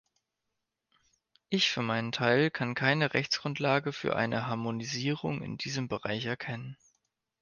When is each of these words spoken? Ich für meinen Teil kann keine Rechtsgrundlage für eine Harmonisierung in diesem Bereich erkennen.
Ich 1.49 1.69
für 1.69 1.83
meinen 1.83 2.11
Teil 2.11 2.49
kann 2.49 2.73
keine 2.73 3.13
Rechtsgrundlage 3.13 3.93
für 3.93 4.15
eine 4.15 4.47
Harmonisierung 4.47 5.43
in 5.43 5.57
diesem 5.59 5.89
Bereich 5.89 6.25
erkennen. 6.25 6.75